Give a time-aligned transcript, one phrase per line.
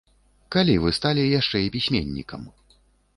[0.53, 2.49] Калі вы сталі яшчэ і пісьменнікам?